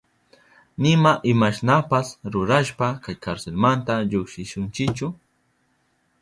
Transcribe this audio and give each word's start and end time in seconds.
Nima 0.83 1.11
imashnapas 1.31 2.07
rurashpa 2.33 2.87
kay 3.03 3.15
karselmanta 3.23 3.93
llukshishunchichu. 4.09 5.07